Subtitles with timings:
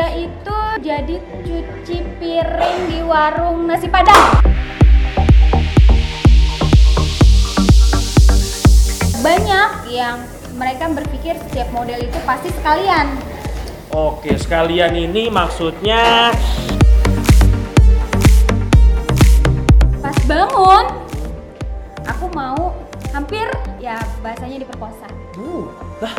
[0.00, 4.32] kerja itu jadi cuci piring di warung nasi padang.
[9.20, 10.24] Banyak yang
[10.56, 13.12] mereka berpikir setiap model itu pasti sekalian.
[13.92, 16.32] Oke, sekalian ini maksudnya
[20.00, 20.96] Pas bangun,
[22.08, 22.72] aku mau
[23.12, 23.44] hampir
[23.76, 25.12] ya bahasanya diperkosa.
[25.36, 25.68] uh,
[26.00, 26.14] lah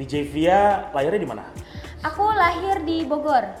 [0.00, 1.44] DJ Via lahirnya di mana?
[2.08, 3.52] Aku lahir di Bogor.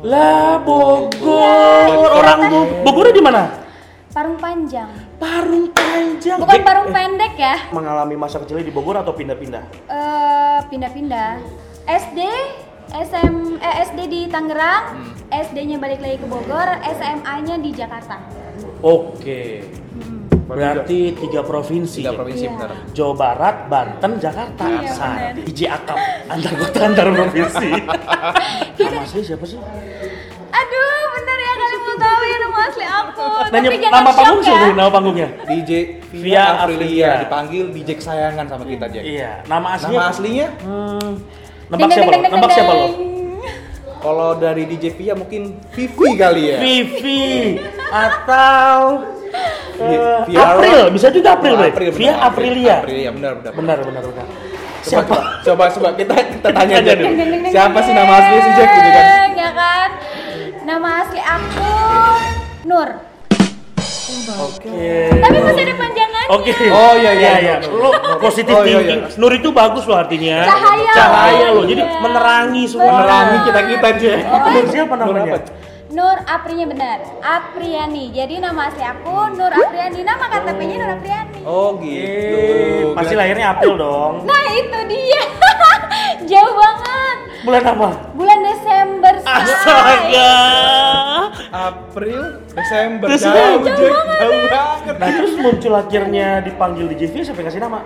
[0.00, 2.48] Lah Bogor, Iya, orang iya.
[2.48, 3.68] Bo Bogornya di mana?
[4.10, 4.90] Parung panjang.
[5.22, 6.38] Parung Panjang.
[6.42, 7.56] Bukan parung eh, pendek ya.
[7.70, 9.62] Mengalami masa kecilnya di Bogor atau pindah-pindah?
[9.86, 11.38] Eh, pindah-pindah.
[11.86, 12.18] SD,
[12.90, 15.14] SM, eh, SD di Tangerang, Hmm.
[15.30, 18.18] SD-nya balik lagi ke Bogor, SMA-nya di Jakarta.
[18.82, 19.62] Oke.
[20.50, 22.02] Berarti tiga provinsi.
[22.02, 22.54] tiga provinsi Iya.
[22.58, 22.70] benar.
[22.90, 24.66] Jawa Barat, Banten, Jakarta.
[24.66, 25.38] Iya.
[25.46, 27.68] DJ Akap antar kota antar provinsi.
[28.82, 29.58] Nama siapa sih?
[32.70, 33.26] Asli aku.
[33.46, 34.62] Nanya Tapi jangan nama panggung siapa?
[34.62, 34.72] ya.
[34.72, 35.28] Nama panggungnya?
[35.44, 35.70] DJ
[36.12, 37.12] Via Aprilia.
[37.20, 39.02] Dipanggil DJ kesayangan sama kita Jack.
[39.02, 39.30] Iya.
[39.44, 39.98] Nama aslinya?
[39.98, 41.10] Nama aslinya Hmm.
[41.70, 42.18] Deng, siapa lo?
[42.18, 42.88] deng, siapa lo?
[44.00, 46.58] kalau dari DJ Via mungkin Vivi kali ya.
[46.58, 47.60] Vivi
[48.08, 49.04] atau
[49.76, 51.62] eh, Via April, bisa juga April, Oh.
[51.62, 52.76] April, Via Aprilia.
[52.80, 53.52] Aprilia benar benar.
[53.52, 54.26] Benar, benar, benar.
[54.80, 55.16] Coba, Siapa?
[55.44, 57.12] Coba coba kita kita tanya aja dulu.
[57.46, 59.04] Siapa sih nama asli si Jack gitu kan?
[59.04, 59.88] deng, Ya kan?
[60.62, 61.72] Nama asli aku
[62.64, 62.88] Nur.
[64.30, 65.10] Oke.
[65.10, 66.28] Tapi masih ada panjangannya.
[66.30, 66.52] Oke.
[66.68, 67.54] Oh, iya, iya, iya.
[67.66, 67.90] Lo
[68.20, 69.00] positif Oh, iya, thinking.
[69.02, 69.18] iya.
[69.18, 70.44] Nur itu bagus loh artinya.
[70.44, 70.92] Cahaya.
[70.92, 71.64] Cahaya loh.
[71.64, 71.70] Iya.
[71.72, 72.90] Jadi menerangi semua.
[72.90, 74.20] Menerangi kita kita Jack.
[74.26, 75.34] Nur siapa namanya?
[75.90, 76.98] Nur Aprinya benar.
[77.18, 78.14] Apriani.
[78.14, 80.00] Jadi nama asli aku Nur Apriani.
[80.00, 81.38] Nama KTP-nya Nur Apriani.
[81.42, 82.94] Oh gitu.
[82.94, 84.14] pasti lahirnya April dong.
[84.22, 85.22] Nah, itu dia.
[86.30, 87.16] Jauh banget.
[87.42, 87.88] Bulan apa?
[88.12, 88.89] Bulan Desember.
[89.24, 90.32] Astaga.
[91.50, 92.22] April,
[92.54, 93.06] Desember.
[93.10, 93.70] Desember.
[93.70, 93.94] Jauh, Jack.
[94.20, 94.94] Jauh banget.
[94.98, 97.80] Nah terus muncul akhirnya dipanggil di JV siapa yang kasih nama?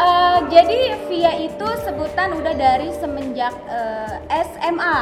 [0.00, 0.78] Eh, jadi
[1.12, 4.16] Via itu sebutan udah dari semenjak eh,
[4.48, 4.98] SMA.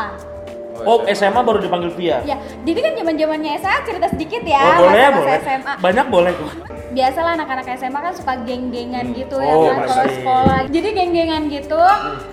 [0.81, 2.22] Oh SMA baru dipanggil Via.
[2.22, 4.60] Ya, jadi kan zaman zamannya SMA cerita sedikit ya.
[4.60, 5.39] oh boleh masa-masa boleh.
[5.41, 5.72] SMA.
[5.78, 6.51] Banyak boleh kok.
[6.89, 10.60] Biasalah anak-anak SMA kan suka geng-gengan gitu ya Oh, kan kalau sekolah.
[10.66, 11.83] Jadi geng-gengan gitu.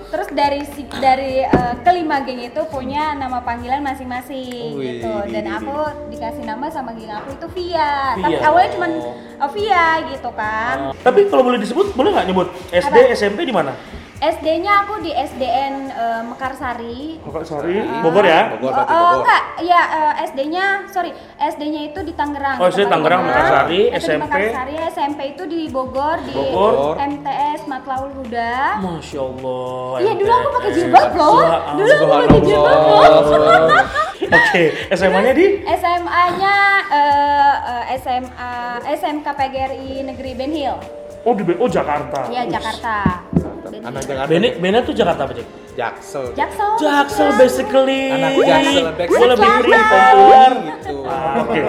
[0.07, 0.61] Terus dari
[0.95, 5.11] dari eh, kelima geng itu punya nama panggilan masing-masing Wih, gitu.
[5.27, 5.75] Dan aku
[6.07, 8.15] dikasih nama sama geng aku itu Via.
[8.15, 8.47] Tapi Via.
[8.47, 8.91] awalnya cuman
[9.37, 10.75] oh, Via gitu kan.
[10.87, 13.11] Ah, Tapi kalau boleh disebut boleh nggak nyebut SD Apa?
[13.13, 13.75] SMP di mana?
[14.25, 17.21] SD-nya aku di SDN eh, Mekarsari.
[17.45, 18.57] Sorry, Bogor ya.
[18.57, 19.17] Bogor Oh, berarti oh, Bogor.
[19.21, 22.57] enggak, ya eh, SD-nya, sorry, SD-nya itu di Tangerang.
[22.57, 24.25] Oh, SD Tangerang, Mekarsari, SMP.
[24.25, 26.97] Mekarsari, SMP itu di Bogor, di Bogor.
[26.97, 28.81] MTS Matlaul Huda.
[28.81, 29.89] Masya Allah.
[30.01, 31.37] Iya, dulu aku pakai jilbab loh.
[31.77, 33.21] Dulu aku pakai jilbab loh.
[34.25, 35.45] Oke, SMA-nya di?
[35.69, 36.55] SMA-nya
[36.89, 37.55] eh,
[37.93, 38.53] eh, SMA
[38.89, 40.77] SMK PGRI Negeri Ben Hill.
[41.25, 42.29] Oh di oh Jakarta.
[42.29, 42.53] Iya, Ush.
[42.53, 42.97] Jakarta.
[43.81, 44.01] Anak.
[44.05, 44.29] Jakarta.
[44.29, 45.47] Bene, Bene tuh Jakarta apa Cek?
[45.75, 46.25] Jaksel.
[46.33, 46.71] Jaksel.
[46.79, 48.01] Jaksel basically.
[48.09, 48.31] Anak.
[48.39, 49.65] Jaksel, Gue lebih Jakarta.
[49.65, 50.55] prepare.
[50.61, 50.95] gitu.
[51.03, 51.59] Ah, Oke.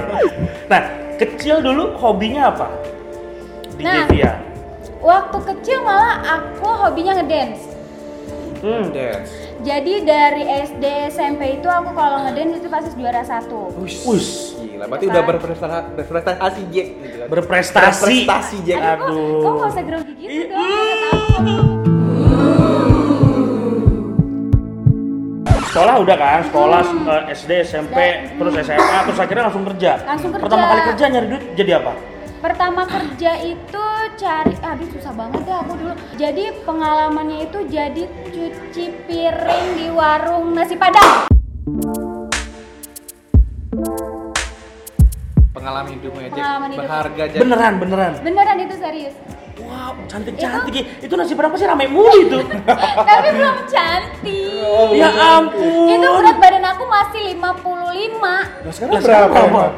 [0.67, 0.83] Nah,
[1.17, 2.67] kecil dulu hobinya apa?
[3.75, 4.07] Di Nah.
[4.97, 7.63] Waktu kecil malah aku hobinya ngedance.
[8.57, 8.89] Hmm.
[8.91, 9.31] Dance.
[9.61, 13.71] Jadi dari SD SMP itu aku kalau ngedance itu pasti juara satu.
[13.79, 14.03] Ush.
[14.03, 14.33] Ush.
[14.57, 15.29] Gila, berarti udah kan?
[15.31, 17.29] berprestasi, berprestasi Jack gitu kan.
[17.29, 18.17] Berprestasi.
[18.25, 18.81] Berprestasi Jack.
[18.81, 19.39] Aduh, kok, Aduh.
[19.39, 21.76] kok nggak usah grogi gitu dong?
[25.77, 26.41] Sekolah udah kan?
[26.41, 28.41] Sekolah eh, SD, SMP, Hmm.
[28.41, 30.01] terus SMA, terus akhirnya langsung kerja.
[30.09, 30.45] Langsung kerja.
[30.49, 31.93] Pertama kali kerja nyari duit jadi apa?
[32.41, 33.85] Pertama kerja itu
[34.17, 35.93] cari, aduh susah banget ya aku dulu.
[36.17, 41.29] Jadi pengalamannya itu jadi cuci piring di warung nasi padang.
[45.53, 46.81] Pengalaman hidupnya Jack Pengalaman hidup.
[46.81, 47.41] berharga Jack.
[47.45, 48.13] Beneran, beneran.
[48.25, 49.15] Beneran itu serius.
[49.57, 50.73] Wow, cantik-cantik.
[50.75, 50.85] ya.
[51.01, 52.39] Itu nasi padang pasti rame mulu itu.
[53.09, 54.93] Tapi belum cantik.
[54.95, 55.89] ya ampun.
[55.89, 58.21] Itu berat badan aku masih 55.
[58.21, 59.25] Nah, sekarang Lah, berapa?
[59.27, 59.73] sekarang emang?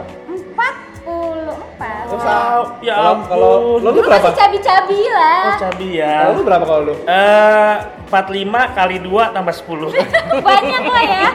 [1.06, 2.10] 44.
[2.10, 3.28] Terus, Wow, ya kalau ampun.
[3.30, 4.18] kalau Dulu tuh berapa?
[4.24, 5.42] masih cabi-cabi lah.
[5.46, 6.12] Oh, cabi ya.
[6.18, 6.94] Kalau lu berapa kalau lu?
[6.98, 7.74] Eh,
[8.04, 9.88] 45 kali 2 tambah 10.
[10.48, 11.26] Banyak lah ya.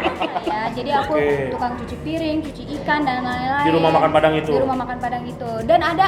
[0.43, 1.47] Ya, jadi aku Oke.
[1.49, 3.63] tukang cuci piring, cuci ikan dan lain-lain.
[3.63, 4.51] Di rumah makan Padang itu?
[4.51, 5.49] Di rumah makan Padang itu.
[5.63, 6.05] Dan ada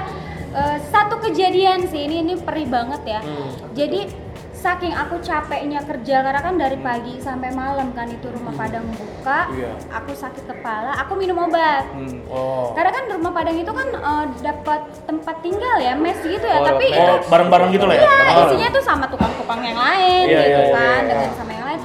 [0.55, 3.19] eh, satu kejadian sih ini ini perih banget ya.
[3.19, 3.51] Hmm.
[3.75, 4.23] Jadi
[4.55, 9.45] saking aku capeknya kerja karena kan dari pagi sampai malam kan itu rumah Padang buka.
[9.53, 9.77] Iya.
[9.93, 11.85] Aku sakit kepala, aku minum obat.
[11.93, 12.17] Hmm.
[12.31, 12.73] Oh.
[12.73, 16.65] Karena kan rumah Padang itu kan eh, dapat tempat tinggal ya, mes gitu ya, Oh,
[16.65, 16.97] tapi mes.
[16.97, 18.01] itu Oh, bareng-bareng gitu lah ya?
[18.01, 18.43] Iya, Oh.
[18.49, 21.09] isinya tuh sama tukang-tukang yang lain Iya, gitu iya, kan, iya.
[21.13, 21.81] dengan sama yang lain.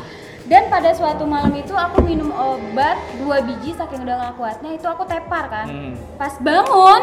[0.51, 4.83] Dan pada suatu malam itu aku minum obat dua biji saking udah gak kuatnya itu
[4.83, 5.67] aku tepar kan.
[5.71, 5.95] Hmm.
[6.19, 7.03] Pas bangun,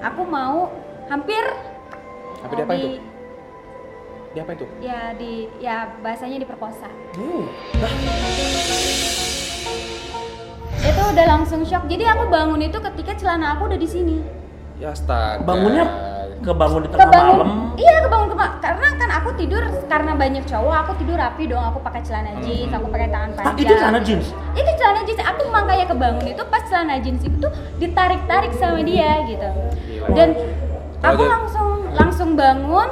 [0.00, 0.72] aku mau
[1.06, 1.44] hampir
[2.40, 2.94] Hampir diapain di- tuh?
[4.30, 4.66] Dia apa itu?
[4.80, 6.86] Ya di ya bahasanya diperkosa.
[7.18, 7.44] Uh,
[10.80, 11.84] Itu udah langsung shock.
[11.84, 14.16] Jadi aku bangun itu ketika celana aku udah di sini.
[14.78, 15.44] Ya astaga.
[15.44, 15.84] bangunnya
[16.40, 17.50] kebangun di tengah kebangun malam.
[17.76, 21.84] iya kebangun kema- karena kan aku tidur karena banyak cowok aku tidur rapi dong aku
[21.84, 24.26] pakai celana jeans aku pakai tangan Ah, panjang itu celana jeans.
[24.56, 29.20] itu celana jeans aku makanya kebangun itu pas celana jeans itu ditarik tarik sama dia
[29.28, 29.48] gitu.
[30.14, 30.28] Dan
[31.04, 32.88] aku langsung langsung bangun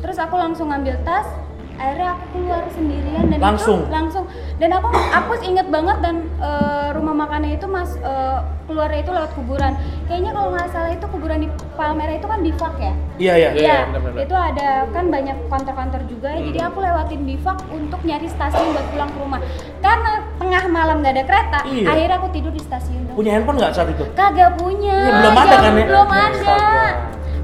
[0.00, 1.28] terus aku langsung ngambil tas
[1.74, 3.80] akhirnya aku keluar sendirian dan Langsung?
[3.80, 4.24] itu langsung
[4.56, 9.30] dan aku aku inget banget dan eh, rumah makannya itu mas eh, keluarnya itu lewat
[9.32, 9.72] kuburan
[10.06, 13.50] kayaknya kalau nggak salah itu kuburan di Palmera itu kan bifak ya Iya, iya.
[13.52, 14.18] Iya, benar-benar.
[14.18, 16.42] itu ada kan banyak kantor-kantor juga ya.
[16.42, 19.38] Jadi aku lewatin bifak untuk nyari stasiun buat pulang ke rumah.
[19.78, 21.86] Karena tengah malam nggak ada kereta, Iya.
[21.86, 23.06] akhirnya aku tidur di stasiun.
[23.06, 23.14] dong.
[23.14, 24.02] Punya handphone nggak saat itu?
[24.12, 24.96] Kagak punya.
[24.98, 25.84] Iya, belum ada kan ya?
[25.86, 26.56] Belum ada.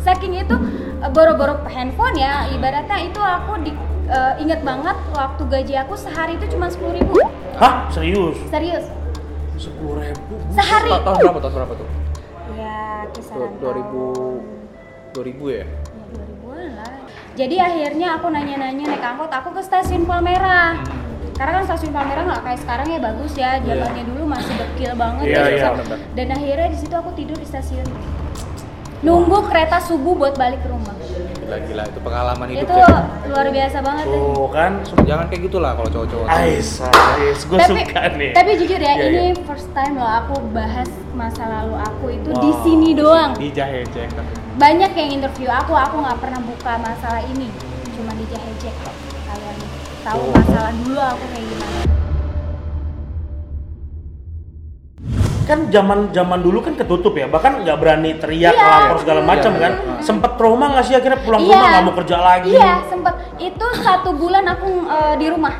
[0.01, 0.55] Saking itu
[0.99, 3.71] eh, boro-boro handphone ya, ibaratnya itu aku di
[4.09, 7.21] eh, inget banget waktu gaji aku sehari itu cuma sepuluh ribu.
[7.57, 7.87] Hah?
[7.89, 8.37] Serius?
[8.49, 8.85] Serius.
[9.55, 10.35] Sepuluh ribu.
[10.53, 10.89] Sehari.
[10.89, 11.39] Ta- tahun berapa?
[11.41, 11.89] Tahun berapa tuh?
[12.55, 12.79] Ya
[13.11, 13.51] kisaran.
[13.59, 14.03] Dua ribu,
[15.13, 15.63] dua ribu ya?
[15.63, 15.67] Ya,
[16.15, 16.93] 2000-an lah.
[17.35, 20.79] Jadi akhirnya aku nanya-nanya naik angkot, aku ke stasiun Palmerah.
[21.35, 25.25] Karena kan stasiun Palmerah nggak kayak sekarang ya bagus ya, jalannya dulu masih dekil banget
[25.27, 25.71] Iya, ya.
[25.71, 25.97] iya.
[26.15, 27.87] Dan akhirnya di situ aku tidur di stasiun.
[28.99, 30.98] Nunggu kereta subuh buat balik ke rumah.
[31.49, 33.05] Gila-gila itu pengalaman hidup Itu Jack.
[33.25, 34.05] luar biasa banget.
[34.05, 34.13] ya.
[34.13, 34.73] Tuh kan.
[35.03, 36.27] Jangan kayak gitulah kalau cowok-cowok.
[36.29, 37.41] Ais, ais.
[37.43, 38.31] Gue tapi, suka nih.
[38.37, 39.43] tapi jujur ya, Iya, ini iya.
[39.43, 42.61] first time loh aku bahas masa lalu aku itu di Wow.
[42.63, 43.33] sini doang.
[43.35, 44.13] Di jahe Jack.
[44.55, 47.47] banyak yang interview aku aku nggak pernah buka masalah ini
[47.95, 49.57] cuma di jahe kok kalian
[50.03, 50.35] tahu Oh.
[50.35, 51.79] masalah dulu aku kayak gimana
[55.49, 57.25] kan zaman zaman dulu kan ketutup ya.
[57.25, 58.69] Bahkan nggak berani teriak Iya.
[58.69, 59.73] lapor segala macam Iya, kan.
[59.75, 59.95] Iya.
[60.05, 61.21] sempet trauma nggak sih akhirnya?
[61.25, 62.51] Pulang ke rumah nggak mau kerja lagi?
[62.53, 63.15] Iya sempet.
[63.41, 65.55] Itu satu bulan aku eh, di rumah.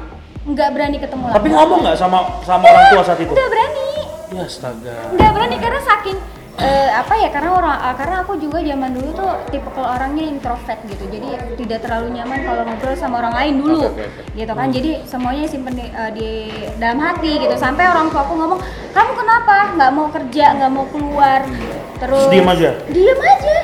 [0.45, 1.37] Nggak berani ketemu lagi.
[1.37, 3.33] tapi ngomong nggak sama sama orang tua saat itu?
[3.33, 3.89] Nggak berani.
[4.29, 4.95] Ya astaga.
[5.17, 6.17] Nggak berani karena saking
[6.59, 10.25] eh, apa ya karena orang eh, karena aku juga zaman dulu tuh tipe kalau orangnya
[10.27, 11.05] introvert gitu.
[11.07, 11.29] Jadi
[11.65, 14.23] tidak terlalu nyaman kalau ngobrol sama orang lain dulu oke, oke.
[14.35, 14.69] gitu kan.
[14.75, 16.31] Jadi semuanya simpen di, eh, di
[16.83, 17.55] dalam hati gitu.
[17.55, 18.61] Sampai orang tua aku ngomong
[18.91, 19.57] kamu kenapa?
[19.79, 21.41] Nggak mau kerja nggak mau keluar.
[21.99, 22.71] Terus Terus diem aja?
[22.91, 23.57] diem aja.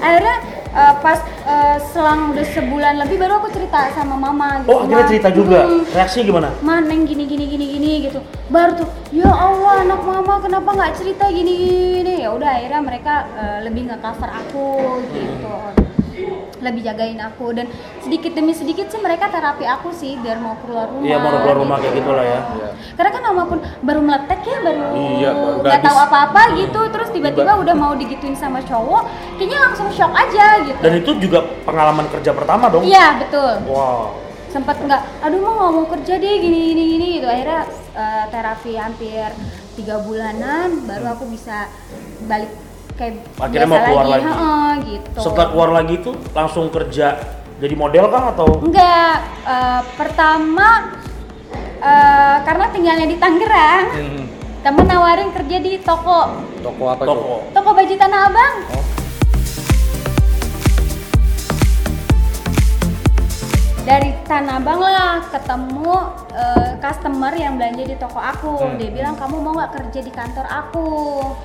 [0.00, 0.36] Akhirnya
[0.70, 5.04] eh, pas eh, selang udah sebulan lebih baru aku cerita sama mama gitu oh akhirnya
[5.04, 8.18] "Ma, cerita juga hmm, reaksinya gimana Ma, Neng gini gini gini gini gitu.
[8.50, 12.14] Baru tuh, ya Allah anak mama kenapa nggak cerita gini gini?
[12.26, 14.66] Ya udah akhirnya mereka eh, lebih nggak cover aku
[15.14, 15.54] gitu.
[16.60, 17.66] Lebih jagain aku dan
[17.98, 21.56] sedikit demi sedikit sih mereka terapi aku sih biar mau keluar rumah Iya mau keluar
[21.56, 21.82] rumah gitu.
[21.82, 22.40] kayak gitu lah ya.
[22.50, 22.68] Iya.
[22.92, 24.80] karena kan Oma pun baru meletek ya baru
[25.16, 29.02] Iya, nggak tahu apa-apa gitu terus tiba-tiba udah mau digituin sama cowok
[29.34, 32.82] kayaknya langsung shock aja gitu Dan itu juga pengalaman kerja pertama dong.
[32.82, 34.16] iya betul Wow.
[34.46, 37.60] sempat nggak aduh mau nggak mau kerja deh gini gini gini gitu akhirnya
[37.94, 39.30] eh, terapi hampir
[39.72, 41.70] tiga bulanan baru aku bisa
[42.22, 42.50] balik
[43.00, 44.24] kayak Akhirnya biasa mau keluar lagi.
[44.26, 47.06] Heeh, gitu Setelah keluar lagi itu langsung kerja
[47.56, 48.46] jadi model kah atau?
[48.60, 50.68] enggak eh, pertama
[51.78, 54.24] eh, karena tinggalnya di Tangerang Hmm.
[54.60, 56.28] temen nawarin kerja di toko
[56.60, 57.16] Toko apa Toko.
[57.40, 57.56] itu?
[57.56, 58.84] toko baju Tanah Abang Oh.
[63.80, 65.92] Dari Tanah Abang lah ketemu
[66.30, 68.76] eh, customer yang belanja di toko aku Hmm.
[68.76, 70.88] dia bilang kamu mau nggak kerja di kantor aku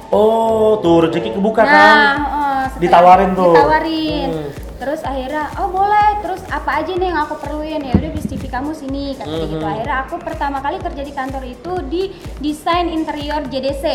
[0.10, 1.72] Oh, tuh rezeki kebuka kan?
[1.72, 3.54] nah eh, setelah Ditawarin tuh.
[3.54, 4.50] ditawarin Hmm.
[4.75, 8.72] terus akhirnya oh boleh terus apa aja nih yang aku perluin ya udah CV kamu
[8.74, 9.72] sini kata gitu Mhm.
[9.72, 12.04] akhirnya aku pertama kali kerja di kantor itu di
[12.39, 13.86] desain interior JDC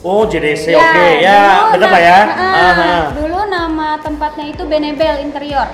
[0.00, 2.18] Oh, JDC oke ya, dulu dekat lah ya.
[2.28, 2.92] Ah, Aha.
[3.16, 5.64] dulu nama tempatnya itu Benebel Interior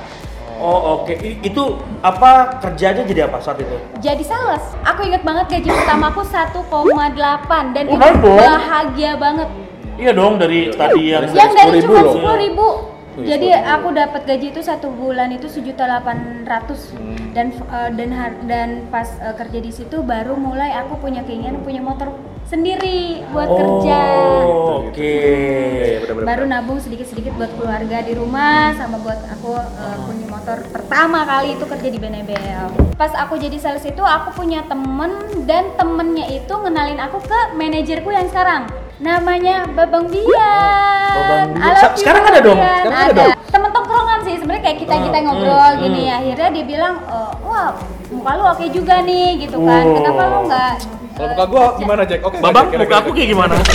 [0.60, 1.16] Oh, oke.
[1.16, 1.62] I- Itu
[2.00, 3.76] apa kerjanya jadi apa saat itu?
[3.98, 4.60] jadi sales.
[4.84, 9.48] Aku inget banget gaji pertama aku 1,8 dan Oh, itu bahagia banget.
[9.96, 12.68] Iya dong dari tadi yang Yang dari 10.000 cuma sepuluh ribu.
[12.68, 12.88] Wih,
[13.22, 13.74] Jadi 10.000.
[13.74, 17.30] aku dapat gaji itu satu bulan itu sejuta delapan ratus Hmm.
[17.30, 21.60] dan eh, dan har- dan pas eh, kerja di situ baru mulai aku punya keinginan
[21.60, 22.10] punya motor
[22.44, 24.00] sendiri buat kerja.
[24.42, 24.98] Oh, oke.
[24.98, 26.26] Iya, iya, benar-benar.
[26.26, 31.54] Baru nabung sedikit-sedikit buat keluarga di rumah sama buat aku eh, punya motor pertama kali
[31.54, 32.66] itu kerja di Benebel.
[32.94, 38.08] Pas aku jadi sales itu aku punya temen dan temennya itu ngenalin aku ke manajerku
[38.08, 38.66] yang sekarang.
[39.00, 41.08] Namanya Babang Bian.
[41.16, 41.96] Babang Bian.
[41.96, 42.58] Sekarang ada dong?
[42.60, 43.16] Sekarang ada ada.
[43.16, 43.30] dong?
[43.50, 46.02] Temen tongkrongan sih sebenarnya kayak kita kita Hmm, ngobrol hmm, gini.
[46.04, 46.16] hmm.
[46.20, 47.68] Akhirnya dia bilang, "Eh, wah
[48.10, 49.82] muka lu oke juga nih gitu kan.
[49.82, 49.96] Wow.
[49.96, 50.72] Kenapa lu nggak
[51.10, 52.20] Kalau muka gua kerja?" gimana Jack?
[52.20, 52.28] Oke.
[52.30, 52.70] nggak, Babang, Jack?
[52.70, 53.00] muka Kira-kira.
[53.00, 53.54] aku kayak gimana?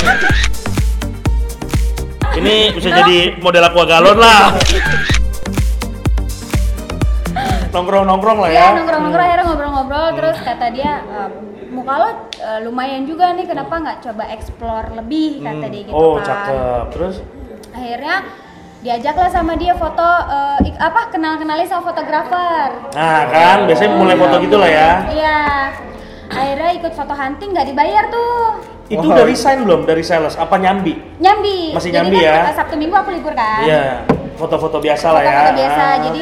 [2.35, 4.51] Ini bisa jadi model aqua galon lah.
[7.71, 8.59] Nongkrong-nongkrong lah ya.
[8.61, 11.29] Iya nongkrong-nongkrong akhirnya ngobrol-ngobrol terus kata dia "Eh,
[11.85, 16.17] muka lo eh, lumayan juga nih kenapa nggak coba explore lebih kata dia gitu Oh,
[16.17, 16.25] kan.
[16.25, 16.83] cakep.
[16.91, 17.15] Terus
[17.69, 18.15] Akhirnya
[18.79, 20.07] diajaklah sama dia foto
[20.59, 22.69] ik- apa kenal-kenalin sama fotografer.
[22.89, 24.91] Nah kan, biasanya mulai foto gitu lah ya.
[25.07, 25.39] Iya.
[26.25, 28.63] Akhirnya ikut foto hunting nggak dibayar tuh.
[28.87, 29.17] Itu Wow.
[29.19, 29.81] dari sign belum?
[29.83, 30.33] Dari sales?
[30.35, 30.93] Apa nyambi?
[31.17, 31.73] Nyambi.
[31.73, 32.53] Masih Jadi nyambi kan, ya?
[32.55, 33.61] Sabtu Minggu aku libur kan.
[33.61, 33.83] Iya,
[34.35, 35.29] foto-foto biasa lah ya.
[35.29, 35.93] foto-foto biasa Ah.
[36.01, 36.21] jadi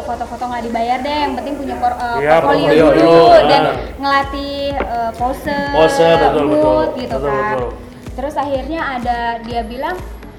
[0.00, 3.26] foto-foto nggak dibayar deh yang penting punya por- eh, Iya, portfolio dulu dulu.
[3.44, 3.62] dan
[3.96, 6.82] ngelatih eh, pose Pose, betul, mood betul.
[6.98, 7.70] gitu Betul, kan betul.
[8.14, 9.96] terus akhirnya ada dia bilang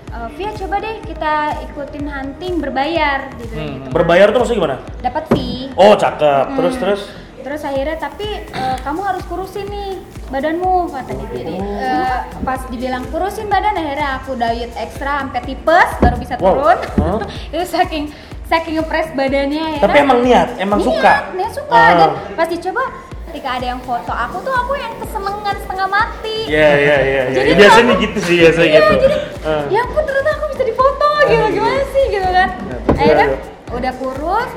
[0.10, 3.70] "Eh, Via coba deh kita ikutin hunting berbayar gitu, Hmm.
[3.78, 3.88] gitu.
[3.92, 4.76] Berbayar tuh maksudnya gimana?
[5.00, 6.46] dapat fee Oh, cakep.
[6.52, 6.82] Terus Hmm.
[6.82, 7.02] terus
[7.40, 9.96] terus akhirnya tapi eh, kamu harus kurusin nih
[10.28, 15.90] badanmu kata dia jadi eh, pas dibilang kurusin badan akhirnya aku diet ekstra sampai tipes
[15.98, 16.52] baru bisa Wow.
[16.52, 17.20] turun Hah?
[17.54, 18.06] itu saking
[18.50, 21.14] saking ngepres badannya ya Tapi emang niat, emang Niat, suka?
[21.32, 21.94] niat suka Ah.
[21.96, 22.84] dan pas dicoba
[23.30, 27.36] ketika ada yang foto aku tuh aku yang kesenengan setengah mati Iya, iya, iya, iya.
[27.36, 28.96] Jadi Biasanya aku- gitu sih, biasanya iya, gitu.
[29.00, 29.64] jadi Ah.
[29.70, 33.38] ya ampun ternyata aku bisa difoto gitu gimana sih gitu kan terus akhirnya iya.
[33.70, 34.50] udah kurus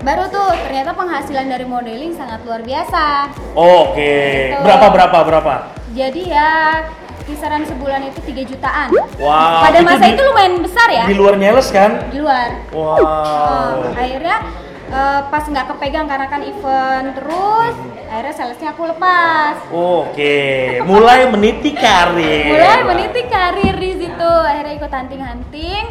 [0.00, 3.04] baru tuh ternyata penghasilan dari modeling sangat luar biasa
[3.52, 4.18] Oh, Oke.
[4.48, 4.60] Gitu.
[4.60, 5.54] Berapa berapa berapa?
[5.90, 6.50] jadi ya
[7.30, 9.62] kisaran sebulan itu 3 jutaan Wow.
[9.62, 11.90] pada itu masa di- itu lumayan besar ya Di luar nyales kan?
[12.08, 12.98] di luar Wow.
[12.98, 14.36] Oh, akhirnya
[14.90, 20.38] eh, pas nggak kepegang karena kan event terus akhirnya salesnya aku lepas Oke,
[20.82, 22.50] mulai meniti karir.
[22.52, 25.84] mulai meniti karir di situ akhirnya ikut hunting-hunting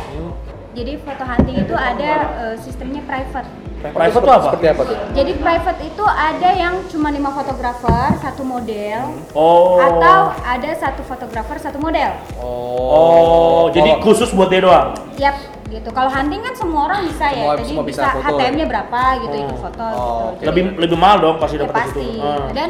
[0.70, 2.12] jadi foto hunting itu ada
[2.44, 3.48] eh, sistemnya private
[3.82, 4.46] Private tuh apa?
[4.46, 4.96] Seperti apa tuh?
[5.10, 9.80] jadi private itu ada yang cuma lima fotografer satu model Oh.
[9.80, 14.92] atau ada satu fotografer satu model Oh, jadi Kalau- khusus buat dia doang.
[15.16, 15.90] Yap, gitu.
[15.90, 17.36] Kalau hunting kan semua orang bisa ya.
[17.38, 19.46] Semua- Jadi semua bisa, bisa HTM-nya berapa gitu Hmm.
[19.46, 20.04] ikut foto Oh, gitu.
[20.36, 22.04] Jadi, Lebih lebih mahal dong pasti ya dapat pasti.
[22.10, 22.20] itu.
[22.22, 22.48] Ah.
[22.52, 22.70] Dan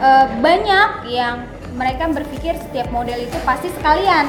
[0.00, 1.36] eh, banyak yang
[1.72, 4.26] mereka berpikir setiap model itu pasti sekalian.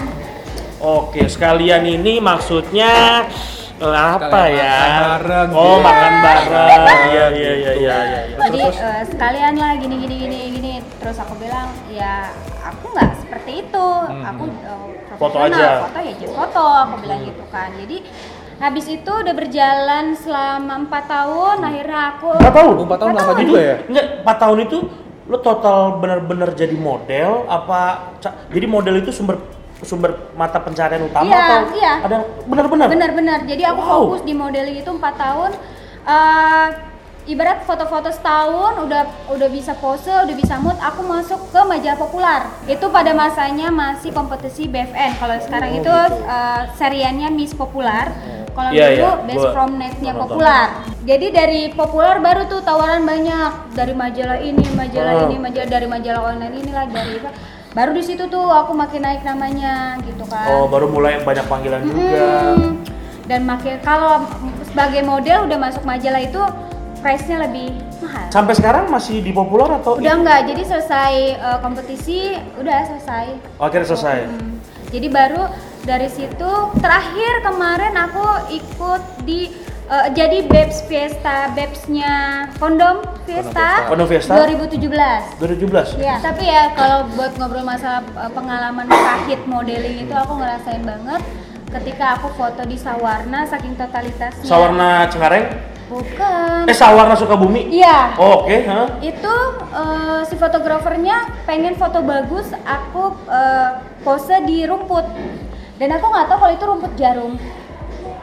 [0.77, 4.71] Oke, sekalian ini maksudnya eh, apa ya?
[4.71, 5.81] makan bareng Oh, gitu.
[5.81, 6.67] makan bareng.
[7.03, 8.21] Iya, iya, iya, iya, iya.
[8.39, 10.73] Jadi eh, sekalian lah gini gini gini gini.
[10.95, 12.29] Terus aku bilang ya
[12.63, 13.87] aku nggak seperti itu.
[14.05, 15.59] Aku eh, Foto profesional.
[15.59, 15.69] aja.
[15.83, 16.63] Foto ya just foto.
[16.85, 17.69] Aku bilang gitu kan.
[17.73, 17.97] Jadi
[18.55, 21.57] habis itu udah berjalan selama empat tahun.
[21.59, 22.73] Akhirnya aku Empat tahun?
[22.79, 23.43] Empat tahun Empat lama tahun.
[23.43, 23.75] juga ya?
[23.83, 24.77] Enggak, 4 tahun itu
[25.23, 28.11] lo total benar-benar jadi model apa
[28.51, 29.39] jadi model itu sumber
[29.83, 31.93] sumber mata pencarian utama Iya, atau iya.
[32.01, 32.87] ada benar-benar?
[32.87, 33.39] Benar-benar.
[33.43, 33.91] Jadi aku Wow.
[34.09, 35.51] fokus di modeling itu empat tahun.
[36.03, 36.67] Eh,
[37.25, 42.41] ibarat foto-foto setahun udah udah bisa pose, udah bisa mood, aku masuk ke majalah populer.
[42.65, 45.15] Itu pada masanya masih kompetisi BFN.
[45.15, 46.19] Kalau sekarang Oh, itu gitu.
[46.25, 48.11] eh, seriannya Miss Popular.
[48.53, 49.11] Kalau Iya, dulu iya.
[49.25, 50.13] Best Gua From Net-nya.
[50.13, 50.67] Popular.
[51.01, 55.23] Jadi dari Popular baru tuh tawaran banyak dari majalah ini, majalah Oh.
[55.25, 57.17] ini, majalah dari majalah online inilah dari.
[57.73, 60.45] Baru di situ tuh aku makin naik namanya gitu kan.
[60.45, 62.53] Oh, baru mulai banyak panggilan juga.
[62.53, 62.85] Hmm.
[63.25, 64.29] Dan makin kalau
[64.69, 66.41] sebagai model udah masuk majalah itu
[67.01, 68.29] price-nya lebih mahal.
[68.29, 73.25] Sampai sekarang masih di populer atau Udah enggak, jadi selesai eh, kompetisi udah selesai.
[73.57, 74.17] Oh, akhirnya selesai.
[74.29, 74.61] Hmm.
[74.93, 75.49] Jadi baru
[75.81, 79.49] dari situ terakhir kemarin aku ikut di
[79.89, 84.35] eh, jadi Babes Fiesta, Babes-nya Kondom Fiesta, Kondom Fiesta.
[84.35, 85.39] 2017.
[85.39, 85.99] 2017.
[86.03, 91.21] Ya, tapi ya kalau buat ngobrol masalah uh, pengalaman pahit modeling itu aku ngerasain banget
[91.73, 94.45] ketika aku foto di Sawarna saking totalitasnya.
[94.45, 95.73] Sawarna Cengkareng?
[95.89, 96.65] Bukan.
[96.69, 97.69] Eh, Sawarna Sukabumi?
[97.69, 98.17] Iya.
[98.17, 98.97] Oh, Oke, hah?
[99.03, 99.35] Itu
[99.73, 105.05] uh, si fotografernya pengen foto bagus, aku uh, pose di rumput.
[105.77, 107.33] Dan aku nggak tahu kalau itu rumput jarum.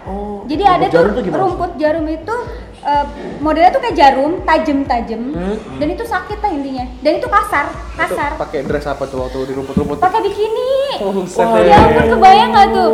[0.08, 0.42] Oh.
[0.48, 2.34] Jadi ada tuh rumput jarum itu
[2.84, 3.04] uh,
[3.40, 5.22] modelnya tuh kayak jarum, tajem-tajem.
[5.36, 5.56] Hmm.
[5.76, 6.84] Dan itu sakit lah intinya.
[7.04, 7.66] Dan itu kasar,
[7.96, 8.30] kasar.
[8.40, 10.00] pakai dress apa tuh waktu di rumput-rumput?
[10.00, 11.04] pakai bikini.
[11.04, 11.68] Oh, Wah, deh.
[11.68, 12.90] Ya ampun kebayang nggak tuh?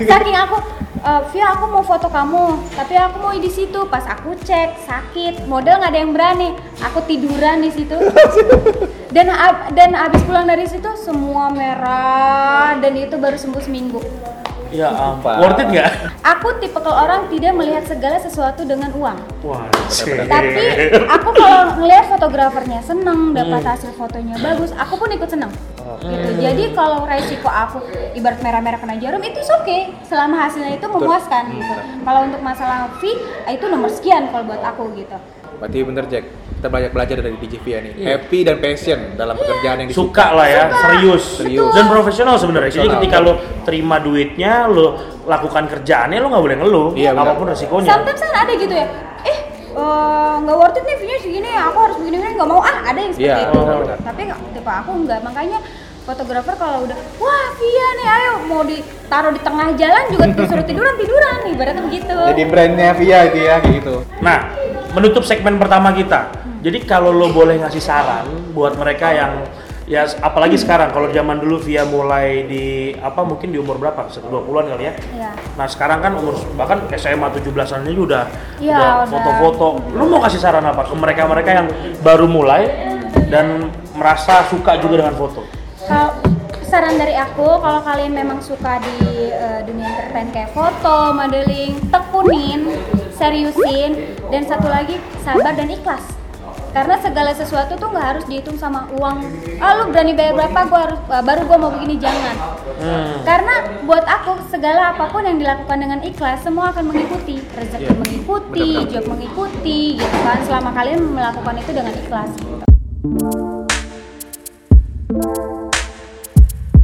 [0.00, 0.56] Saking aku,
[1.00, 2.44] "Eh, Via aku mau foto kamu,
[2.76, 3.80] tapi aku mau di situ.
[3.88, 6.48] Pas aku cek sakit, model nggak ada yang berani.
[6.80, 7.96] Aku tiduran di situ.
[9.10, 13.98] Dan ab- dan abis pulang dari situ semua merah dan itu baru sembuh seminggu.
[14.70, 15.34] Ya ampun.
[15.42, 15.90] Worth it nggak?
[16.22, 19.18] Aku tipe kalau orang tidak melihat segala sesuatu dengan uang.
[19.42, 19.66] Wah,
[20.30, 20.64] Tapi
[21.10, 25.50] aku kalau ngelihat fotografernya seneng, dapat hasil fotonya bagus, aku pun ikut seneng.
[26.00, 26.28] Gitu.
[26.40, 27.82] Jadi kalau resiko aku
[28.14, 31.74] ibarat merah-merah kena jarum itu oke, selama hasilnya itu memuaskan gitu.
[32.06, 35.18] Kalau untuk masalah fee ah, itu nomor sekian kalau buat aku gitu.
[35.60, 36.24] Berarti bener Jack,
[36.60, 37.92] kita banyak belajar dari DJ Via nih.
[37.96, 38.06] Iya.
[38.12, 40.04] Happy dan passion dalam pekerjaan yang disuka.
[40.04, 41.72] suka lah ya, serius, Serius.
[41.72, 42.70] dan profesional sebenarnya.
[42.70, 43.32] Jadi ketika lo
[43.64, 44.86] terima duitnya, lo
[45.24, 47.24] lakukan kerjaannya, lo nggak boleh ngeluh, Iya, benar.
[47.26, 47.88] apa pun resikonya.
[47.88, 48.86] Sometimes kan ada gitu ya,
[49.24, 49.38] eh
[49.72, 52.98] eh, nggak worth it nih fee-nya segini, aku harus begini begini nggak mau ah ada
[52.98, 53.56] yang seperti Iya, itu.
[53.58, 53.98] benar-benar.
[54.04, 55.58] Tapi nggak- tipe aku nggak, makanya
[56.02, 60.94] fotografer kalau udah wah Via nih ayo mau ditaruh di tengah jalan juga disuruh tiduran
[60.94, 62.16] tiduran ibaratnya begitu.
[62.28, 63.94] Jadi brandnya Via itu ya, kayak gitu.
[64.20, 64.38] Nah,
[64.90, 66.36] menutup segmen pertama kita.
[66.60, 69.48] Jadi kalau lo boleh ngasih saran buat mereka yang
[69.88, 74.06] ya apalagi sekarang kalau zaman dulu via mulai di apa mungkin di umur berapa?
[74.06, 74.94] 20-an kali ya.
[75.16, 75.30] Iya.
[75.56, 78.22] Nah, sekarang kan umur bahkan SMA 17-an ini udah
[78.60, 79.08] Iya, udah udah.
[79.08, 79.68] foto-foto.
[79.96, 81.66] Lu mau kasih saran apa ke mereka-mereka yang
[82.04, 82.68] baru mulai
[83.32, 85.48] dan merasa suka juga dengan foto?
[85.88, 86.12] Kalau
[86.60, 92.68] saran dari aku, kalau kalian memang suka di eh, dunia entertain kayak foto, modeling, tekunin,
[93.16, 96.19] seriusin, dan satu lagi sabar dan ikhlas.
[96.70, 99.26] Karena segala sesuatu tuh nggak harus dihitung sama uang.
[99.58, 100.58] Ah lu berani bayar berapa?
[100.70, 102.36] Gua harus ah, baru gua mau begini jangan.
[102.78, 103.26] Hmm.
[103.26, 107.42] Karena buat aku segala apa pun yang dilakukan dengan ikhlas semua akan mengikuti.
[107.42, 108.92] Rezeki Iya, mengikuti, benar-benar.
[108.94, 110.38] job mengikuti, gitu kan.
[110.46, 112.30] Selama kalian melakukan itu dengan ikhlas.
[112.38, 112.54] Gitu.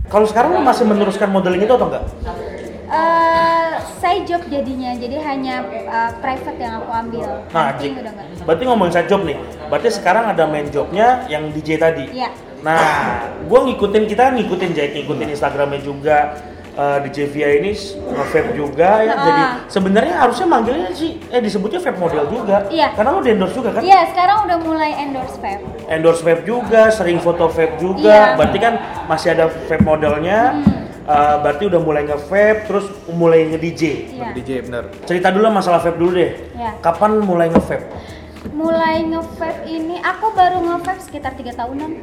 [0.07, 2.05] Kalau sekarang lu masih meneruskan modeling itu atau enggak?
[2.97, 7.29] Eh, saya job jadinya, jadi hanya eh, private yang aku ambil.
[7.53, 8.15] Nah, Jik, enggak.
[8.45, 9.37] berarti ngomongin side job nih.
[9.69, 12.05] Berarti sekarang ada main jobnya yang DJ tadi.
[12.13, 12.33] Iya.
[12.65, 12.81] Nah,
[13.47, 16.19] gua ngikutin kita ngikutin Jack, ngikutin Instagramnya juga.
[16.77, 19.17] eh, DJ Via ini nge-vape juga ya.
[19.17, 19.25] Nah.
[19.25, 22.69] Jadi sebenarnya harusnya manggilnya sih eh disebutnya vape model juga.
[22.69, 22.93] Iya.
[22.93, 23.81] Karena di endorse juga kan?
[23.81, 25.65] Iya, sekarang udah mulai endorse vape.
[25.89, 28.05] Endorse vape juga, sering foto vape juga.
[28.05, 28.37] Iya.
[28.37, 28.75] Berarti kan
[29.09, 30.53] masih ada vape modelnya.
[31.07, 33.83] Eh, berarti udah mulai nge-vape terus mulai nge-DJ.
[34.11, 34.29] Iya.
[34.35, 34.91] DJ bener.
[35.07, 36.35] Cerita dulu masalah vape dulu deh.
[36.59, 36.83] Iya.
[36.83, 37.87] Kapan mulai nge-vape?
[38.51, 42.03] Mulai nge-vape ini aku baru nge-vape sekitar tiga tahunan.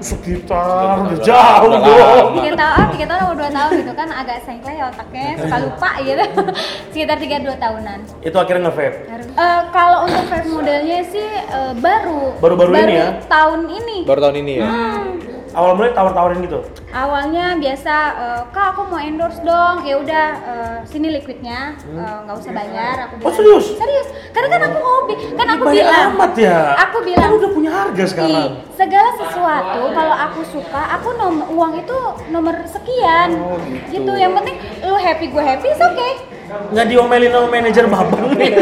[0.00, 2.40] Sekitar jauh dong.
[2.40, 5.56] Tiga tahun, ah, tiga tahun atau dua tahun gitu kan agak sengklek ya otaknya, suka
[5.58, 6.24] lupa gitu.
[6.94, 7.98] sekitar tiga dua tahunan.
[8.24, 8.98] Itu akhirnya nge-vape.
[9.12, 12.32] Eh, kalau untuk vape modelnya sih eh, baru.
[12.40, 13.08] Baru-baru ini ya?
[13.28, 13.98] Tahun ini.
[14.08, 14.68] Baru tahun ini ya.
[14.72, 15.17] Hmm.
[15.58, 16.62] Awal mulai tawar-tawarin gitu.
[16.88, 22.36] awalnya biasa eh, kak aku mau endorse dong ya udah eh, sini liquidnya eh, nggak
[22.38, 23.66] usah bayar aku Oh, bilang serius?
[23.74, 26.58] serius karena kan aku hobi kan aku bilang amat ya.
[26.78, 28.50] aku bilang Kan udah punya harga "Ih, sekarang.
[28.72, 33.58] segala sesuatu kalau aku suka aku nomor uang itu nomor sekian Oh,
[33.90, 34.12] gitu.
[34.14, 36.08] yang penting lu happy gue happy oke
[36.48, 38.52] nggak diomelin sama manajer babang nih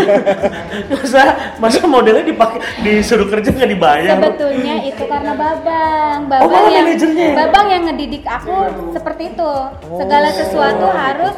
[0.90, 1.22] masa
[1.58, 7.24] masa modelnya dipakai disuruh kerja nggak dibayar Sebetulnya itu karena Babang, Babang Oh, yang manajernya
[7.24, 7.36] ya?
[7.46, 8.54] Babang yang ngedidik aku
[8.90, 9.52] seperti itu.
[9.96, 11.34] Segala sesuatu harus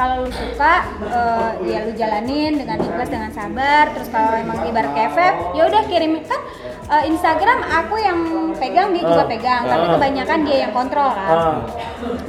[0.00, 3.92] kalau lu suka eh, ya lu jalanin dengan ikhlas dengan sabar.
[3.92, 6.24] Terus kalau emang ibarat kefek ya udah kirim.
[6.24, 6.40] Kan
[6.88, 8.18] eh, Instagram aku yang
[8.56, 9.28] pegang dia juga Ah.
[9.28, 9.62] pegang.
[9.68, 9.92] Tapi Ah.
[10.00, 11.36] kebanyakan dia yang kontrol kan.
[11.36, 11.56] Ah.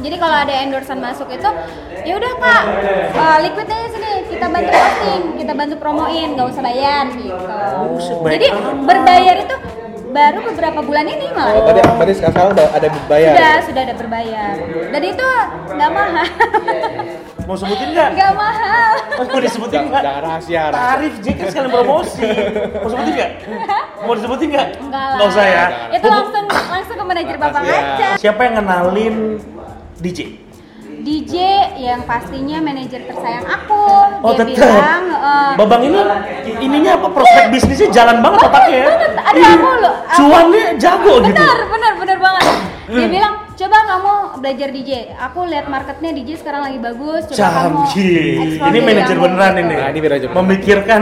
[0.04, 1.48] jadi kalau ada endorsean masuk itu
[2.04, 2.64] ya udah kak
[3.16, 4.10] eh, liquidnya sini.
[4.28, 7.36] Kita bantu posting kita bantu promoin nggak usah bayar gitu.
[8.28, 8.48] Jadi
[8.84, 9.56] berbayar itu
[10.12, 13.32] baru beberapa bulan ini Oh, malah tadi tadi sekarang udah ada bayar.
[13.32, 14.54] sudah sudah ada berbayar.
[14.92, 15.28] Dan itu
[15.72, 16.28] nggak mahal
[17.52, 18.10] mau sebutin nggak?
[18.16, 18.94] Nggak mahal.
[19.28, 20.64] Mau disebutin nggak jangan rahasia.
[20.72, 22.28] tarif Jack kan sekalian promosi.
[22.74, 23.32] Mau sebutin nggak?
[24.02, 24.68] Mau disebutin nggak?
[24.80, 25.16] Enggak lah.
[25.20, 25.66] Nggak usah ya.
[25.92, 29.16] Itu langsung langsung ke manajer bapak aja siapa yang kenalin
[30.00, 30.20] DJ
[31.02, 31.34] DJ
[31.76, 33.84] yang pastinya manajer tersayang aku.
[34.22, 34.70] Oh dia tetap.
[34.70, 36.00] bilang eh, Babang ini
[36.58, 38.86] ininya apa prospek bisnisnya jalan banget otaknya ya.
[38.88, 39.12] banget.
[39.20, 41.36] Ada aku loh, Cuannya jago gitu.
[41.36, 42.44] benar benar benar banget.
[42.88, 43.12] Dia Hmm.
[43.12, 48.34] bilang coba kamu belajar DJ aku lihat marketnya DJ sekarang lagi bagus coba kamu Canggih.
[48.42, 49.76] explore Ini manajer kamu." beneran ini.
[49.76, 50.42] Nah, ini manajer beneran.
[50.42, 51.02] Memikirkan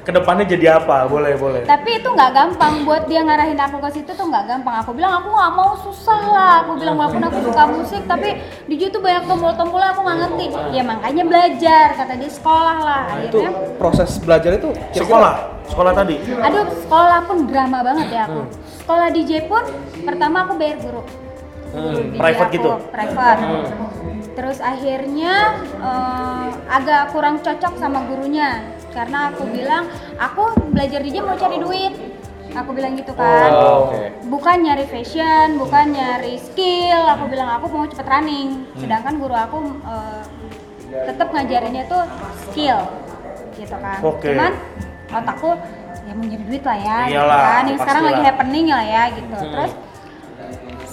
[0.00, 1.02] ke depannya jadi apa?
[1.04, 1.66] Boleh, boleh.
[1.66, 5.18] tapi itu nggak gampang buat dia ngarahin aku ke situ tuh nggak gampang aku bilang
[5.18, 8.38] aku nggak mau susah lah aku bilang walaupun aku suka musik tapi
[8.70, 13.18] DJ tuh banyak tombol-tombolnya aku nggak ngerti ya makanya belajar kata dia sekolah lah Nah,
[13.20, 15.34] itu akhirnya proses belajar itu Sekolah,
[15.66, 16.14] sekolah tadi.
[16.38, 18.46] aduh sekolah pun drama banget ya aku
[18.78, 19.66] sekolah DJ pun
[20.00, 21.02] pertama aku bayar guru
[21.76, 22.70] Guru DJ private aku, gitu?
[22.88, 23.40] private.
[24.36, 25.34] Terus akhirnya
[25.80, 28.64] eh, agak kurang cocok sama gurunya.
[28.96, 29.84] Karena aku bilang
[30.16, 31.94] aku belajar DJ mau cari duit.
[32.56, 33.52] Aku bilang gitu kan.
[33.52, 34.00] Oh, oke.
[34.32, 37.04] bukan nyari fashion bukan nyari skill.
[37.04, 38.64] Aku bilang aku mau cepet running.
[38.80, 40.24] Sedangkan guru aku eh,
[41.04, 42.02] tetap ngajarinnya tuh
[42.48, 42.80] skill
[43.56, 44.00] gitu kan.
[44.00, 44.32] Oke.
[44.32, 44.52] cuman
[45.12, 45.56] otakku
[46.06, 47.62] ya mau nyari duit lah ya gitu Iyalah, kan.
[47.68, 49.36] Yang sekarang lagi happening lah ya gitu.
[49.36, 49.72] Terus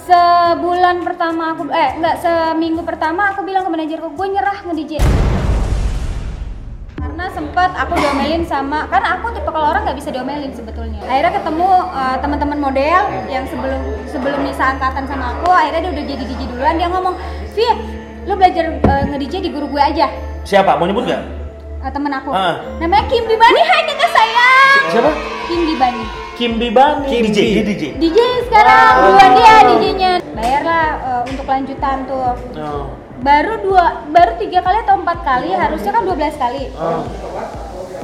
[0.04, 4.92] sebulan pertama aku eh enggak seminggu pertama aku bilang ke manajerku gue nyerah nge DJ
[6.94, 11.32] karena sempat aku diomelin sama kan aku tipe kalau orang nggak bisa diomelin sebetulnya akhirnya
[11.34, 16.24] ketemu uh, teman-teman model yang sebelum sebelum Nisa angkatan sama aku akhirnya dia udah jadi
[16.26, 17.14] DJ duluan dia ngomong
[17.54, 17.74] Via
[18.24, 20.08] lu belajar uh, nge-DJ di guru gue aja
[20.44, 20.76] Siapa?
[20.76, 21.22] Mau nyebut nggak?
[21.80, 22.60] Uh, temen aku Ah.
[22.76, 24.48] namanya Kim Dibani hai kakak saya
[24.92, 25.10] Siapa?
[25.48, 27.06] Kim Dibani Kim Bibani.
[27.06, 27.82] Kim DJ, dia DJ.
[27.96, 32.84] DJ sekarang duluan dia DJ-nya bayarlah uh, untuk lanjutan tuh Oh.
[33.20, 37.06] baru dua baru tiga kali atau empat kali harusnya kan 12 kali Oh.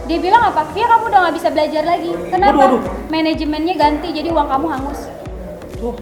[0.07, 2.95] dia bilang apa Via kamu udah nggak bisa belajar lagi kenapa Waduh, waduh.
[3.09, 5.01] manajemennya ganti jadi uang kamu hangus
[5.77, 5.95] Tuh.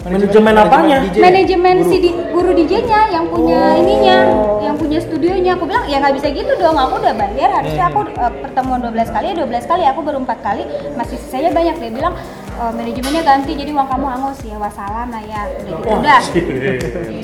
[0.00, 0.96] Manajemen apanya?
[1.04, 1.16] DJ.
[1.20, 4.18] manajemen si di- guru DJ-nya yang punya ininya
[4.58, 5.52] yang punya studionya.
[5.54, 6.72] Aku bilang ya nggak bisa gitu dong.
[6.74, 7.52] Aku udah bayar.
[7.52, 9.82] Harusnya aku uh, pertemuan 12 kali 12 kali.
[9.84, 10.64] Aku baru empat kali.
[10.96, 11.76] Masih sisanya banyak.
[11.78, 12.14] Dia bilang
[12.56, 13.52] "Oh, manajemennya ganti.
[13.52, 14.56] Jadi uang kamu hangus ya.
[14.56, 15.42] Wassalam lah ya.
[15.68, 16.20] Udah gitu udah.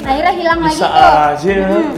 [0.05, 1.13] akhirnya hilang lagi Bisa tuh.
[1.33, 1.49] aja.
[1.51, 1.67] Ya.
[1.67, 1.91] Mm.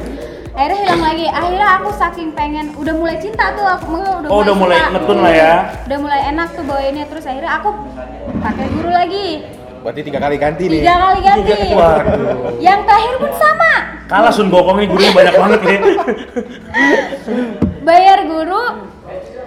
[0.54, 1.26] akhirnya hilang lagi.
[1.28, 3.98] Akhirnya aku saking pengen udah mulai cinta tuh aku.
[3.98, 4.90] Udah Oh, udah mulai suka.
[4.92, 5.52] ngetun lah ya.
[5.84, 7.04] udah mulai enak tuh bawainnya.
[7.04, 7.68] Terus akhirnya aku
[8.38, 9.26] pakai guru lagi
[9.80, 10.80] Berarti tiga kali ganti nih.
[10.80, 12.58] tiga kali ganti Waduh.
[12.58, 13.72] yang terakhir pun sama
[14.06, 15.78] Kalah Sun Gokong ini gurunya banyak banget ya.
[17.80, 18.64] bayar guru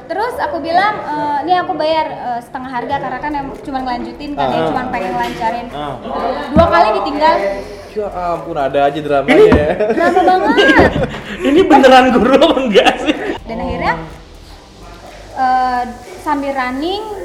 [0.03, 4.31] terus aku bilang "Eh, ini aku bayar eh, setengah harga karena kan yang cuma ngelanjutin
[4.33, 4.67] kan ya Ah.
[4.67, 5.95] cuma pengen lancarin Ah.
[6.49, 7.35] dua kali ditinggal
[7.91, 9.51] Ya ampun ada aja dramanya.
[9.51, 9.69] ya.
[9.89, 10.91] drama banget
[11.47, 13.15] ini beneran guru apa enggak sih?
[13.41, 13.93] dan akhirnya
[15.33, 15.81] eh,
[16.19, 17.20] sambil running eh,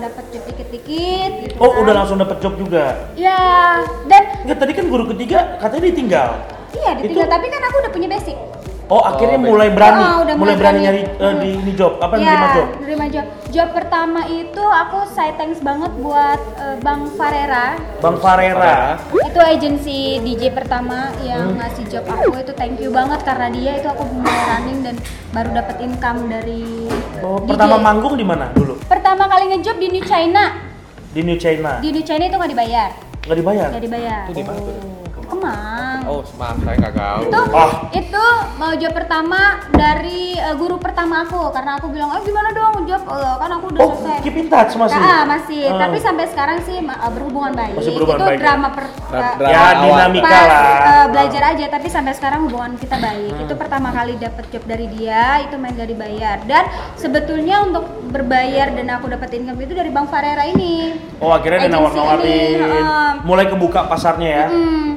[0.00, 1.80] dapat job dikit-dikit gitu Oh, kan.
[1.80, 3.10] udah langsung dapet job juga.
[3.14, 6.28] ya dan Enggak, tadi kan guru ketiga katanya ditinggal.
[6.72, 8.36] iya ditinggal Itu- tapi kan aku udah punya basic
[8.88, 11.04] Oh, akhirnya Oh, mulai berani, Oh, udah mulai berani berani.
[11.04, 12.66] nyari eh, di ini job, apa ya, nerima job?
[12.80, 13.26] nerima job.
[13.50, 17.76] Job pertama itu aku say thanks banget buat eh, Bang Farera.
[18.00, 18.96] Bang Farera.
[19.12, 21.60] Itu agensi DJ pertama yang Hmm.
[21.60, 24.96] ngasih job aku itu thank you banget karena dia itu aku mulai running dan
[25.28, 26.88] baru dapat income dari
[27.20, 27.48] Oh, DJ.
[27.52, 28.80] pertama manggung di mana dulu?
[29.08, 30.52] Pertama kali ngejob di New China.
[31.16, 31.80] Di New China.
[31.80, 32.92] Di New China itu nggak dibayar.
[33.24, 33.68] Nggak dibayar?
[33.72, 34.20] Nggak dibayar.
[34.28, 35.07] Itu di mana tuh?
[36.08, 37.20] Oh, maaf saya nggak tahu.
[37.22, 37.70] itu Ah.
[37.92, 38.24] itu
[38.56, 42.96] mau job pertama dari eh, guru pertama aku karena aku bilang ah gimana dong job
[43.00, 44.96] Eh, kan aku udah Oh, selesai keep in touch masih.
[44.96, 45.62] Ah, masih.
[45.66, 45.78] Ah.
[45.78, 47.76] Tapi sampai sekarang sih eh, berhubungan baik.
[47.76, 48.42] Masih berhubungan itu baik, ya?
[48.42, 49.84] drama per Dra- eh, drama ya, awal.
[49.84, 50.64] dinamika pas lah.
[50.64, 53.30] eh, belajar aja tapi sampai sekarang hubungan kita baik.
[53.30, 53.42] Hmm.
[53.44, 56.40] Itu pertama kali dapet job dari dia, itu main dari bayar.
[56.42, 60.96] Dan sebetulnya untuk berbayar dan aku dapat income itu dari Bang Farera ini.
[61.18, 62.56] Oh, akhirnya dia nawar-nawarin.
[62.56, 63.10] heeh.
[63.22, 64.46] Mulai kebuka pasarnya ya.
[64.48, 64.96] Hmm.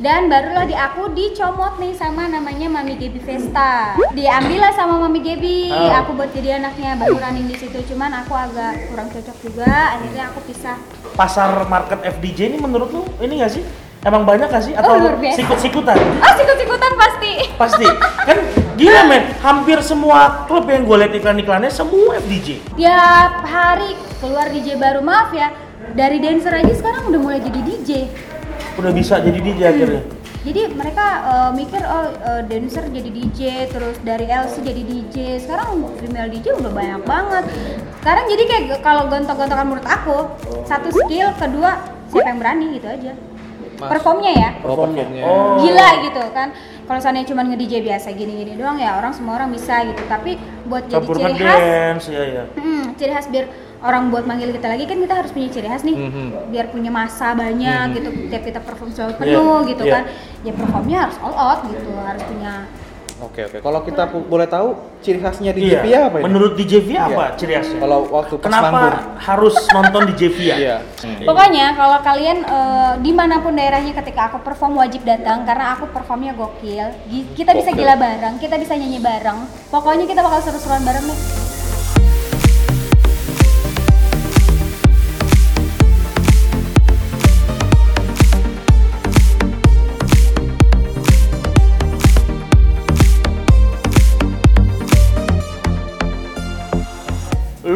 [0.00, 3.92] Dan barulah di aku dicomot nih sama namanya Mami Gebi Vesta.
[4.10, 5.92] Diambillah sama Mami Gebi, Oh.
[5.92, 7.76] aku buat jadi anaknya baru running di situ.
[7.84, 10.80] Cuman aku agak kurang cocok juga, akhirnya aku pisah.
[11.12, 13.62] Pasar market FDJ ini menurut lu ini nggak sih?
[14.00, 14.72] Emang banyak nggak sih?
[14.72, 15.96] Atau Oh, sikut-sikutan?
[16.24, 17.32] Oh, sikut-sikutan pasti.
[17.60, 17.86] Pasti.
[18.24, 18.38] Kan
[18.80, 22.64] gila men, hampir semua klub yang gue liat iklan-iklannya semua FDJ.
[22.72, 25.52] Tiap hari keluar DJ baru, maaf ya.
[25.92, 27.90] Dari dancer aja sekarang udah mulai jadi DJ.
[28.80, 30.02] Udah bisa jadi DJ akhirnya.
[30.40, 35.16] Jadi mereka eh, mikir oh eh, dancer jadi DJ, terus dari LC jadi DJ.
[35.36, 37.44] Sekarang female DJ udah banyak banget.
[38.00, 40.32] Sekarang jadi kayak kalau gontok-gontokan menurut aku,
[40.64, 43.12] satu skill, kedua siapa yang berani gitu aja.
[43.76, 44.50] Mas- Performnya ya.
[44.60, 45.04] Oh, performnya.
[45.24, 45.60] Oh.
[45.60, 46.52] Gila gitu kan.
[46.88, 50.02] Kalau seandainya cuma nge-DJ biasa gini-gini doang ya orang semua orang bisa gitu.
[50.08, 52.44] Tapi buat jadi Campur ciri khas ngedance, ya ya.
[52.56, 53.46] Hmm, ciri khas biar
[53.80, 56.48] orang buat manggil kita lagi kan kita harus punya ciri khas nih Mhm.
[56.48, 59.92] biar punya masa banyak gitu tiap kita perform selalu penuh gitu iya.
[59.92, 60.02] kan
[60.40, 62.54] ya performnya harus all out gitu harus punya
[63.20, 63.60] Oke oke.
[63.60, 65.84] Kalau kita pu- boleh tahu ciri khasnya di Iya.
[65.84, 66.24] JPIA apa ini?
[66.24, 67.04] Menurut DJ Via Iya.
[67.06, 67.76] apa ciri khasnya?
[67.78, 68.96] Kalau waktu pas Kenapa manggung.
[69.20, 70.54] harus nonton DJ Via?
[70.62, 70.76] Iya.
[71.20, 75.92] pokoknya kalau kalian eh, di mana pun daerahnya ketika aku perform wajib datang karena aku
[75.92, 76.96] performnya gokil
[77.36, 77.80] kita bisa Gokil.
[77.82, 79.38] gila bareng kita bisa nyanyi bareng
[79.68, 81.18] pokoknya kita bakal seru-seruan bareng nih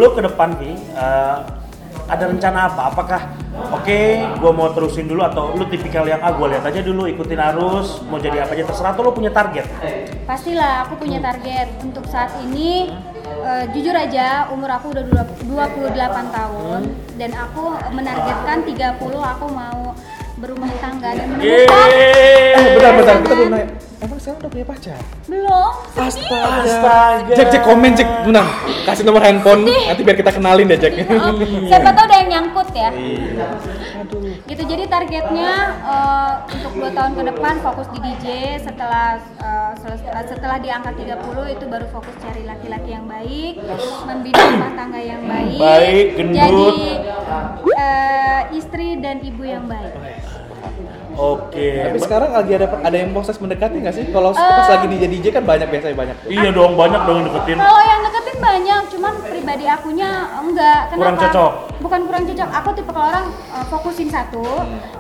[0.05, 1.37] Lu ke depan Vi, eh,
[2.05, 2.93] ada rencana apa?
[2.93, 3.21] Apakah
[3.73, 4.01] oke,
[4.37, 8.05] gua mau terusin dulu atau lu tipikal yang ah gua lihat aja dulu ikutin arus,
[8.13, 9.65] mau jadi apa aja terserah atau lu punya target?
[10.29, 12.93] Pastilah aku punya target untuk saat ini
[13.25, 16.81] eh, jujur aja umur aku udah dua- 28 tahun
[17.17, 17.65] dan aku
[17.97, 19.97] menargetkan 30 aku mau
[20.37, 22.53] berumah tangga dan menemukan Yeay!
[22.53, 23.69] Eh, bentar bentar kita belum nanya.
[24.05, 25.01] Emang sekarang udah punya pacar?
[25.25, 26.61] belum Astaga.
[26.61, 27.33] Astaga.
[27.33, 28.45] Jack Jack komen Jack, bentar.
[28.85, 30.93] Kasih nomor handphone nanti biar kita kenalin deh Jack.
[31.01, 33.47] Maaf, siapa tahu ada yang nyangkut ya Iya.
[33.97, 34.37] Aduh.
[34.45, 38.27] gitu jadi targetnya eh, untuk dua tahun ke depan fokus di DJ
[38.61, 39.17] setelah
[39.75, 41.17] sel- setelah di angka 30
[41.51, 43.55] itu baru fokus cari laki-laki yang baik
[44.05, 46.37] membina rumah tangga yang baik Baik, gendut.
[46.37, 46.69] jadi
[47.75, 49.97] eh, istri dan ibu yang baik
[51.15, 51.69] Oke.
[51.85, 54.05] Tapi sekarang lagi ada ada yang proses mendekati nggak sih?
[54.09, 54.39] Kalau Eh.
[54.39, 56.17] pas lagi DJ DJ kan banyak biasanya banyak.
[56.27, 57.57] Iya dong, banyak dong yang deketin.
[57.57, 61.53] kalau yang deketin banyak cuman pribadi akunya enggak kenapa Kurang cocok.
[61.81, 64.43] bukan kurang cocok aku tipe kalau orang eh, fokusin satu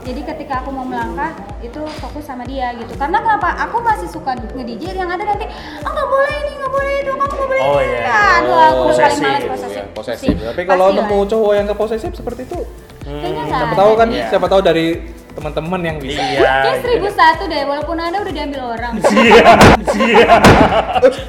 [0.00, 4.33] jadi ketika aku mau melangkah itu fokus sama dia gitu karena kenapa aku masih suka
[4.37, 5.48] nge-DJ yang ada nanti
[5.79, 8.18] oh nggak boleh ini nggak boleh itu kamu nggak boleh Oh, ini." iya.
[8.37, 9.22] aduh aku udah paling Posesif.
[9.24, 10.35] males posesif posesif.
[10.44, 12.59] Tapi kalau nemu cowok yang ke posesif seperti itu,
[13.03, 14.09] nggak siapa tahu kan?
[14.09, 14.24] Iya.
[14.29, 14.87] Siapa tahu dari
[15.35, 16.16] teman-teman yang bisa.
[16.16, 16.53] Iya.
[16.62, 19.51] kayak seribu satu deh walaupun ada udah diambil orang Iya,
[19.99, 20.29] iya.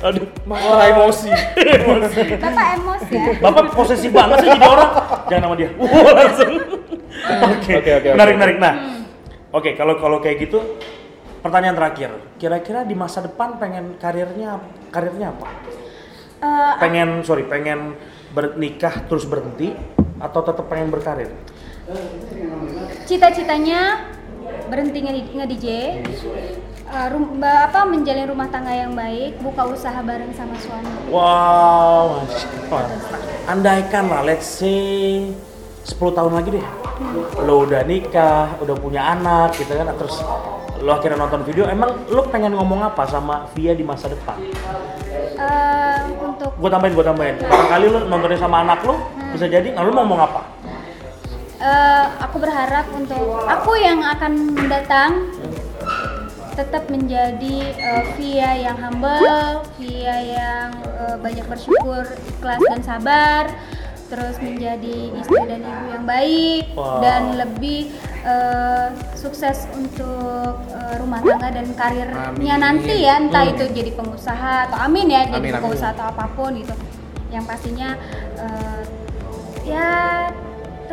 [0.06, 1.30] Aduh, Malah emosi.
[2.38, 4.92] bapak emos ya Bapak posesif banget sih jadi orang.
[5.26, 5.70] Jangan nama dia.
[5.76, 6.54] Wah, langsung.
[7.26, 7.72] Oke.
[7.82, 8.08] Oke, oke.
[8.14, 8.58] Menarik, menarik.
[8.62, 8.74] Nah,
[9.50, 10.62] oke kalau kalau kayak gitu,
[11.42, 12.12] pertanyaan terakhir.
[12.38, 14.62] Kira-kira di masa depan pengen karirnya
[14.94, 15.50] karirnya apa?
[16.36, 17.98] Eh, Pengen sorry, pengen
[18.30, 19.74] bernikah terus berhenti
[20.20, 21.32] atau tetap pengen berkarir?
[23.06, 24.10] Cita-citanya
[24.66, 25.66] berhenti nge- nge-DJ
[26.86, 32.26] eh, rum- apa menjalin rumah tangga yang baik buka usaha bareng sama suami Wow,
[33.46, 35.30] andaikan lah, let's say
[35.86, 36.66] 10 tahun lagi deh,
[37.46, 40.18] lo udah nikah, udah punya anak, gitu kan, terus
[40.82, 44.42] lo akhirnya nonton video, emang lo pengen ngomong apa sama Via di masa depan?
[45.38, 47.36] Eh, untuk Gue tambahin, gue tambahin.
[47.38, 48.98] Barangkali lo nontonnya sama anak lo,
[49.30, 50.42] bisa jadi, nah lo mau ngomong apa?
[51.58, 54.34] Eh, aku berharap untuk aku yang akan
[54.68, 55.32] datang
[56.56, 63.44] tetap menjadi eh, Via yang humble, Via yang eh, banyak bersyukur, ikhlas dan sabar,
[64.08, 67.04] terus menjadi istri dan ibu yang baik Wow.
[67.04, 67.92] dan lebih
[68.24, 72.60] eh, sukses untuk eh, rumah tangga dan karirnya Amin.
[72.60, 76.56] nanti ya, entah itu jadi pengusaha atau amin ya, jadi Amin, pengusaha atau apa pun
[76.56, 76.72] gitu.
[77.36, 77.90] Yang pastinya
[78.40, 78.82] eh,
[79.68, 79.90] ya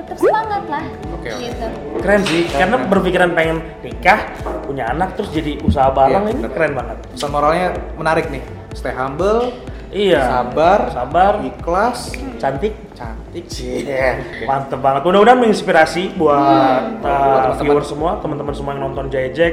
[0.04, 1.38] tetap semangat lah Oke, oke.
[1.40, 1.66] gitu.
[1.98, 4.20] Keren sih, karena berpikiran pengen nikah,
[4.62, 6.50] punya anak, terus jadi usaha bareng, Iya, ini bener.
[6.50, 6.96] keren banget.
[7.08, 8.42] Pesan moralnya menarik nih.
[8.72, 9.54] Stay humble,
[9.88, 10.24] Iya.
[10.24, 11.32] sabar, Sabar.
[11.42, 12.74] ikhlas, cantik.
[12.92, 13.84] cantik sih.
[13.84, 15.02] Iya, mantep banget.
[15.02, 17.12] Mudah-mudahan menginspirasi buat uh, Buat
[17.52, 17.62] teman-teman.
[17.62, 19.52] viewer semua, teman-teman semua yang nonton Jaya Jack.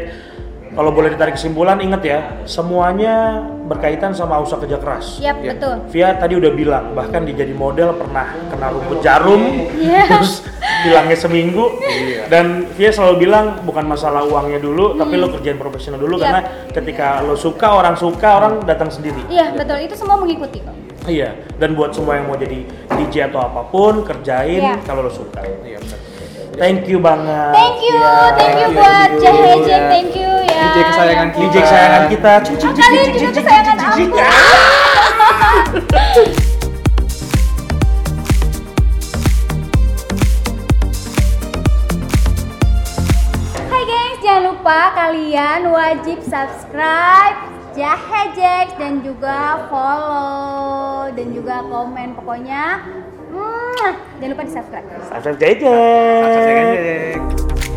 [0.69, 5.17] Kalau boleh ditarik kesimpulan, inget ya, semuanya berkaitan sama usaha kerja keras.
[5.17, 5.51] Yap, Iya.
[5.53, 5.75] betul.
[5.89, 9.41] Via tadi udah bilang, bahkan dia jadi model pernah kena rumput jarum,
[9.75, 10.05] Iya.
[10.11, 10.45] terus
[10.79, 12.29] bilangnya seminggu Iya.
[12.29, 16.23] dan Via selalu bilang bukan masalah uangnya dulu tapi lo kerjain profesional dulu Iya.
[16.23, 20.71] karena ketika lo suka orang suka orang datang sendiri Iya betul itu semua mengikuti kok.
[21.03, 22.63] iya dan buat semua yang mau jadi
[22.95, 24.79] DJ atau apa pun kerjain Iya.
[24.81, 25.99] kalau lo suka Iya benar.
[26.59, 28.35] Thank you banget Thank you, Via.
[28.35, 29.21] thank you buat thank you.
[29.23, 29.89] Jahe Jack, Iya.
[29.89, 30.63] thank you ya.
[30.69, 31.41] DJ kesayangan Ya kita.
[31.41, 34.03] DJ kesayangan kita Oh, cik, kalian cik, juga cik, cik, kesayangan aku.
[43.79, 47.37] gengs, jangan lupa kalian wajib subscribe
[47.73, 52.81] Jahe Jack dan juga follow dan juga komen pokoknya.
[54.19, 54.87] Jangan lupa di subscribe.
[55.07, 55.57] Subscribe Jack.
[55.63, 57.68] Subscribe aja.